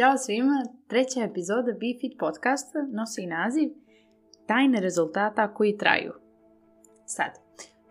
[0.00, 3.70] Ćao svima, treća epizoda BeFit podcasta nosi naziv
[4.46, 6.12] Tajne rezultata koji traju.
[7.06, 7.30] Sad,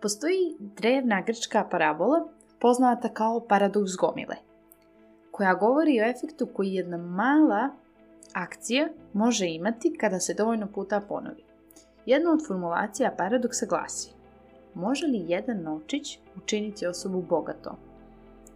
[0.02, 2.28] postoji drevna grčka parabola
[2.60, 4.36] poznata kao paradoks gomile,
[5.30, 7.68] koja govori o efektu koji jedna mala
[8.32, 11.44] akcija može imati kada se dovoljno puta ponovi.
[12.06, 14.10] Jedna od formulacija paradoksa glasi
[14.74, 17.76] Može li jedan novčić učiniti osobu bogatom?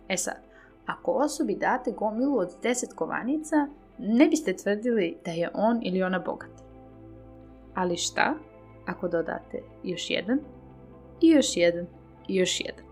[0.09, 0.54] E sad,
[0.87, 6.19] ako osobi date gomilu od 10 kovanica, ne biste tvrdili da je on ili ona
[6.19, 6.51] bogat.
[7.75, 8.35] Ali šta
[8.87, 10.39] ako dodate još jedan
[11.21, 11.87] i još jedan
[12.29, 12.85] i još jedan?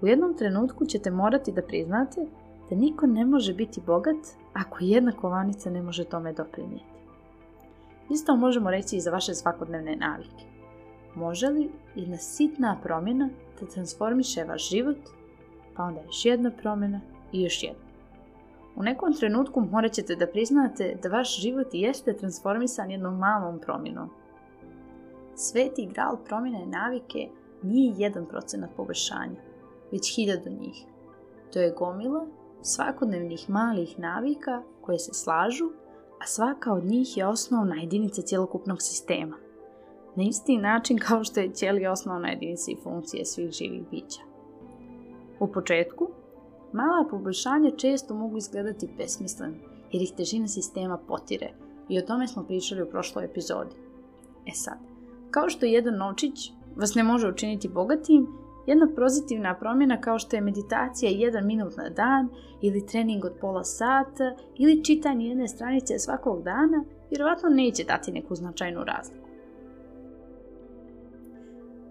[0.00, 2.26] U jednom trenutku ćete morati da priznate
[2.70, 4.16] da niko ne može biti bogat
[4.52, 6.94] ako jedna kovanica ne može tome doprinijeti.
[8.10, 10.44] Isto možemo reći i za vaše svakodnevne navike.
[11.14, 13.28] Može li jedna sitna promjena
[13.60, 14.96] da transformiše vaš život
[15.76, 17.00] pa onda još jedna promjena
[17.32, 17.84] i još jedna.
[18.76, 24.10] U nekom trenutku morat ćete da priznate da vaš život jeste transformisan jednom malom promjenom.
[25.34, 27.28] Sveti gral promjene navike
[27.62, 29.40] nije jedan procenat poboljšanja,
[29.92, 30.84] već hiljadu njih.
[31.52, 32.26] To je gomila
[32.62, 35.70] svakodnevnih malih navika koje se slažu,
[36.22, 39.36] a svaka od njih je osnovna jedinica cjelokupnog sistema.
[40.16, 44.33] Na isti način kao što je cijeli osnovna jedinica i funkcije svih živih bića.
[45.44, 46.08] U početku,
[46.72, 49.54] mala poboljšanja često mogu izgledati besmisleno
[49.92, 51.50] jer ih težina sistema potire
[51.88, 53.76] i o tome smo pričali u prošloj epizodi.
[54.46, 54.78] E sad,
[55.30, 58.26] kao što jedan novčić vas ne može učiniti bogatim,
[58.66, 62.28] jedna pozitivna promjena kao što je meditacija jedan minut na dan
[62.62, 68.34] ili trening od pola sata ili čitanje jedne stranice svakog dana vjerovatno neće dati neku
[68.34, 69.28] značajnu razliku.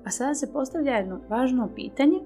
[0.06, 2.20] A sada se postavlja jedno važno pitanje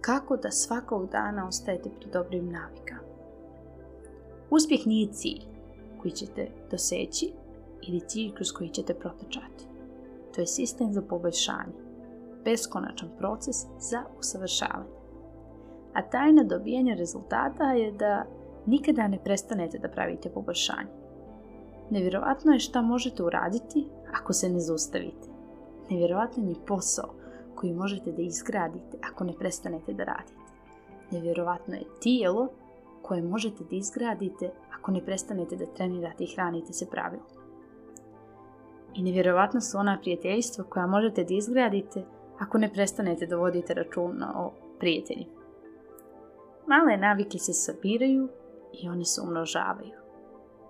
[0.00, 3.00] kako da svakog dana ostajete pri dobrim navikama.
[4.50, 5.42] Uspjeh nije cilj
[6.00, 7.32] koji ćete doseći
[7.88, 9.64] ili cilj kroz koji ćete protečati.
[10.34, 11.72] To je sistem za poboljšanje,
[12.44, 15.00] beskonačan proces za usavršavanje.
[15.94, 18.24] A tajna dobijanja rezultata je da
[18.66, 20.90] nikada ne prestanete da pravite poboljšanje.
[21.90, 23.86] Nevjerovatno je šta možete uraditi
[24.20, 25.28] ako se ne zaustavite.
[25.90, 27.19] Nevjerovatno je posao
[27.60, 30.40] koji možete da izgradite ako ne prestanete da radite.
[31.10, 32.48] Nevjerovatno je tijelo
[33.02, 37.26] koje možete da izgradite ako ne prestanete da trenirate i hranite se pravilno.
[38.94, 42.04] I nevjerovatno su ona prijateljstva koja možete da izgradite
[42.38, 45.40] ako ne prestanete da vodite računa o prijateljima.
[46.66, 48.28] Male navike se sabiraju
[48.72, 50.00] i one se umnožavaju.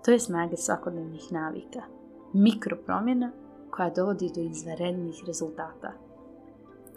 [0.05, 1.81] To je snaga svakodnevnih navika.
[2.33, 3.31] Mikropromjena
[3.69, 6.10] koja dovodi do izvanrednih rezultata.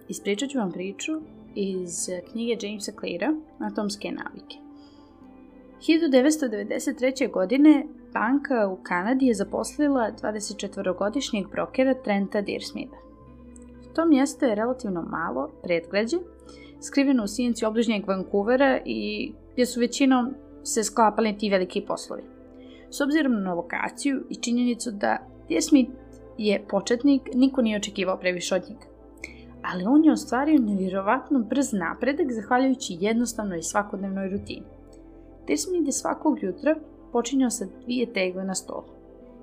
[0.08, 1.12] Ispričat ću vam priču
[1.54, 4.56] iz knjige Jamesa Cleara Atomske navike.
[5.80, 7.30] 1993.
[7.30, 12.96] godine banka u Kanadi je zaposlila 24-godišnjeg brokera Trenta Deersmitha.
[13.94, 16.16] To mjesto je relativno malo, predgrađe,
[16.80, 22.22] skriveno u sjenci obližnjeg Vancouvera i gdje su većinom se sklapali ti veliki poslovi.
[22.90, 25.90] S obzirom na lokaciju i činjenicu da Deersmith
[26.38, 28.93] je početnik, niko nije očekivao previše od njega
[29.72, 34.66] ali on je ostvario nevjerovatno brz napredak zahvaljujući jednostavnoj svakodnevnoj rutini.
[35.46, 36.76] Desmond je svakog jutra
[37.12, 38.84] počinjao sa dvije tegle na stolu.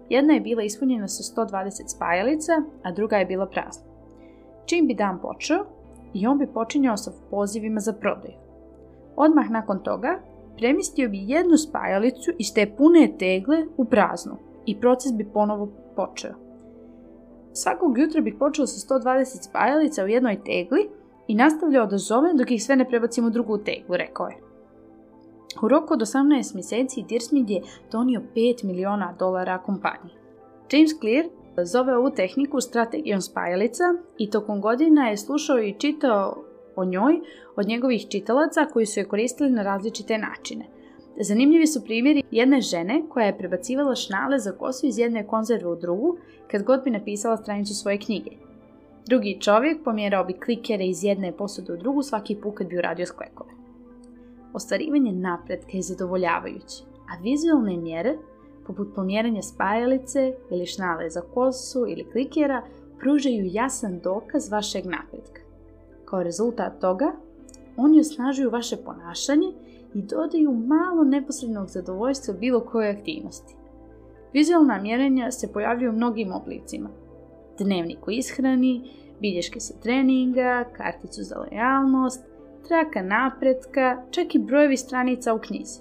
[0.09, 2.51] Jedna je bila ispunjena sa 120 spajalica,
[2.83, 3.83] a druga je bila prazna.
[4.65, 5.65] Čim bi dan počeo,
[6.13, 8.33] i on bi počinjao sa pozivima za prodaju.
[9.15, 10.19] Odmah nakon toga,
[10.57, 16.50] premistio bi jednu spajalicu iz te pune tegle u praznu i proces bi ponovo počeo.
[17.53, 20.89] Svakog jutra bih počeo sa 120 spajalica u jednoj tegli
[21.27, 24.37] i nastavljao da zovem dok ih sve ne prebacim u drugu teglu, rekao je.
[25.63, 30.13] U roku od 18 mjeseci Deersmith je donio 5 miliona dolara kompaniji.
[30.71, 31.25] James Clear
[31.65, 33.83] zove ovu tehniku strategijom spajalica
[34.17, 36.43] i tokom godina je slušao i čitao
[36.75, 37.19] o njoj
[37.55, 40.65] od njegovih čitalaca koji su je koristili na različite načine–
[41.19, 45.75] Zanimljivi su primjeri jedne žene koja je prebacivala šnale za kosu iz jedne konzerve u
[45.75, 46.17] drugu
[46.51, 48.31] kad god bi napisala stranicu svoje knjige.
[49.07, 53.05] Drugi čovjek pomjerao bi klikere iz jedne posude u drugu svaki put kad bi uradio
[53.05, 53.51] sklekove.
[54.53, 58.17] Ostvarivanje napretka je zadovoljavajući, a vizualne mjere,
[58.67, 62.63] poput pomjeranja spajalice ili šnale za kosu ili klikera,
[62.99, 65.41] pružaju jasan dokaz vašeg napretka.
[66.05, 67.11] Kao rezultat toga,
[67.77, 69.47] oni osnažuju vaše ponašanje
[69.93, 73.55] i dodaju malo neposrednog zadovoljstva bilo koje aktivnosti.
[74.33, 76.89] Vizualna mjerenja se pojavljuju u mnogim oblicima.
[77.59, 78.91] Dnevnik o ishrani,
[79.21, 82.25] bilješke sa treninga, karticu za lojalnost,
[82.67, 85.79] traka napretka, čak i brojevi stranica u knjizi.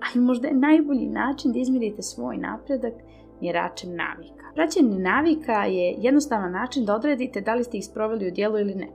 [0.00, 2.94] ali možda je najbolji način da izmirite svoj napredak
[3.40, 4.44] mjeračem navika.
[4.54, 8.74] Praćenje navika je jednostavan način da odredite da li ste ih sproveli u dijelu ili
[8.74, 8.88] ne.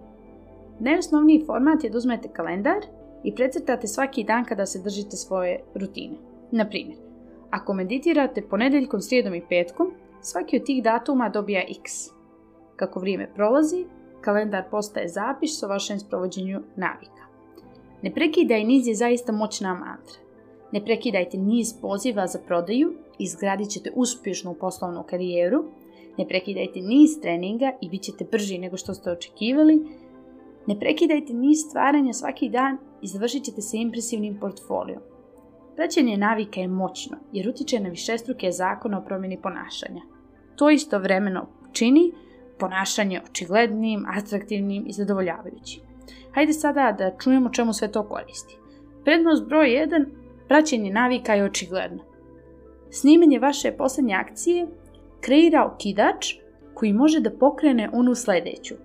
[0.80, 2.82] Najosnovniji format je da uzmete kalendar
[3.24, 6.16] i precrtate svaki dan kada se držite svoje rutine.
[6.52, 6.98] Na primjer,
[7.50, 9.92] ako meditirate ponedeljkom, srijedom i petkom,
[10.22, 11.92] svaki od tih datuma dobija x.
[12.76, 13.86] Kako vrijeme prolazi,
[14.22, 17.24] kalendar postaje zapis o vašem sprovođenju navika.
[18.02, 20.20] Ne prekidaj niz je zaista moćna mantra.
[20.72, 25.64] Ne prekidajte niz poziva za prodaju, izgradit ćete uspješnu poslovnu karijeru,
[26.18, 29.80] ne prekidajte niz treninga i bit ćete brži nego što ste očekivali,
[30.68, 35.02] ne prekidajte niz stvaranja svaki dan i završit ćete se impresivnim portfolijom.
[35.76, 40.02] Praćenje navika je moćno jer utječe na višestruke zakone o promjeni ponašanja.
[40.56, 42.12] To istovremeno čini
[42.60, 45.84] ponašanje očiglednim, atraktivnim i zadovoljavajućim.
[46.32, 48.58] Hajde sada da čujemo čemu sve to koristi.
[49.04, 50.06] Prednost broj 1.
[50.48, 52.04] Praćenje navika je očigledno.
[52.92, 54.68] Snimanje vaše posljednje akcije
[55.22, 56.34] kreira okidač
[56.74, 58.76] koji može da pokrene onu sljedeću.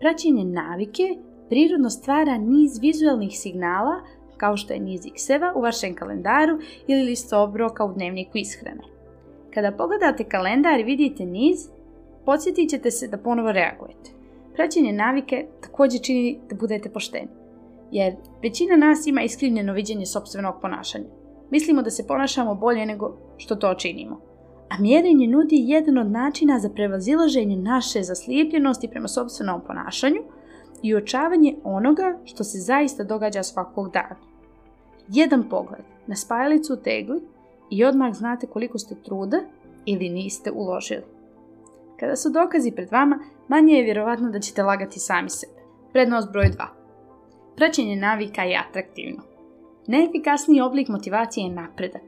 [0.00, 1.02] Praćenje navike
[1.48, 4.00] prirodno stvara niz vizualnih signala
[4.36, 8.82] kao što je niz x-eva u vašem kalendaru ili listo obroka u dnevniku ishrane.
[9.54, 11.68] Kada pogledate kalendar i vidite niz,
[12.24, 14.10] podsjetit ćete se da ponovo reagujete.
[14.54, 17.28] Praćenje navike također čini da budete pošteni,
[17.92, 21.04] jer većina nas ima iskrivljeno viđenje sobstvenog ponašanja.
[21.50, 24.20] Mislimo da se ponašamo bolje nego što to činimo.
[24.68, 30.22] A mjerenje nudi jedan od načina za prevazilaženje naše zaslijepljenosti prema sobstvenom ponašanju
[30.82, 34.16] i uočavanje onoga što se zaista događa svakog dana.
[35.08, 37.20] Jedan pogled na spajalicu u tegli
[37.70, 39.36] i odmah znate koliko ste truda
[39.86, 41.04] ili niste uložili.
[42.00, 43.18] Kada su dokazi pred vama,
[43.48, 45.62] manje je vjerovatno da ćete lagati sami sebe.
[45.92, 46.66] Prednost broj 2.
[47.56, 49.22] Praćenje navika je atraktivno.
[49.86, 52.02] Neefikasniji oblik motivacije je napredak.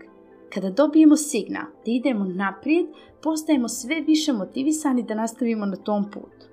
[0.54, 2.86] Kada dobijemo signal da idemo naprijed,
[3.22, 6.46] postajemo sve više motivisani da nastavimo na tom putu.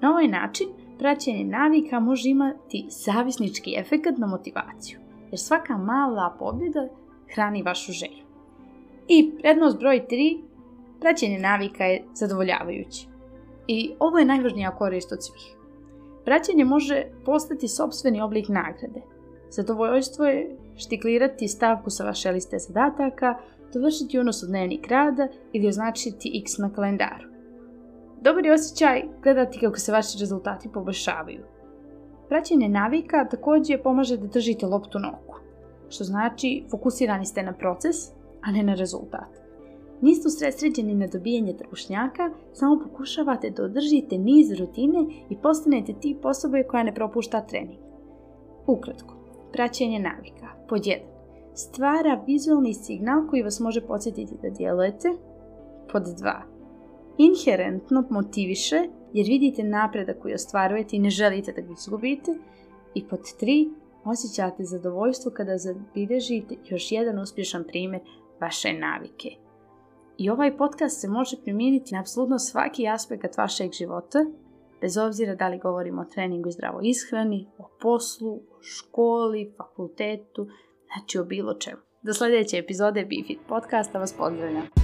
[0.00, 0.66] Na ovaj način,
[1.00, 4.98] praćenje navika može imati zavisnički efekt na motivaciju,
[5.30, 6.88] jer svaka mala pobjeda
[7.34, 8.24] hrani vašu želju.
[9.08, 10.42] I prednost broj 3,
[11.00, 13.06] praćenje navika je zadovoljavajuće.
[13.66, 15.56] I ovo je najvažnija korist od svih.
[16.24, 19.02] Praćenje može postati sobstveni oblik nagrade.
[19.50, 23.38] Zadovoljstvo je štiklirati stavku sa vaše liste zadataka,
[23.72, 27.29] dovršiti unos u dnevnik rada ili označiti x na kalendaru.
[28.20, 31.44] Dobar je osjećaj gledati kako se vaši rezultati poboljšavaju.
[32.28, 35.36] Praćenje navika također pomaže da držite loptu na oku,
[35.88, 37.96] što znači fokusirani ste na proces,
[38.42, 39.40] a ne na rezultat.
[40.00, 46.62] Niste usredsređeni na dobijanje trbušnjaka, samo pokušavate da održite niz rutine i postanete tip osobe
[46.62, 47.78] koja ne propušta trening.
[48.66, 49.14] Ukratko,
[49.52, 50.46] praćenje navika.
[50.68, 50.98] Pod 1.
[51.54, 55.08] Stvara vizualni signal koji vas može podsjetiti da djelujete.
[55.92, 56.49] Pod 2.
[57.28, 58.76] Inherentno motiviše
[59.12, 62.34] jer vidite napredak koji ostvarujete i ne želite da ga izgubite.
[62.94, 63.72] I pod 3.
[64.04, 68.02] Osjećate zadovoljstvo kada zabilježite još jedan uspješan primjer
[68.40, 69.28] vaše navike.
[70.18, 74.18] I ovaj podcast se može primijeniti na apsolutno svaki aspekt vašeg života,
[74.80, 80.46] bez obzira da li govorimo o treningu i zdravoj ishrani, o poslu, o školi, fakultetu,
[80.86, 81.80] znači o bilo čemu.
[82.02, 84.79] Do sljedeće epizode BeFit podcasta vas pozdravljam.